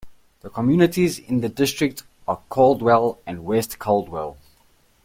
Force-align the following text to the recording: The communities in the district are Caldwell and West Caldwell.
The 0.39 0.49
communities 0.49 1.19
in 1.19 1.41
the 1.41 1.49
district 1.49 2.01
are 2.27 2.41
Caldwell 2.49 3.19
and 3.27 3.45
West 3.45 3.77
Caldwell. 3.77 4.35